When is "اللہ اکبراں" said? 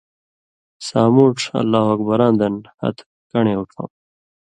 1.59-2.33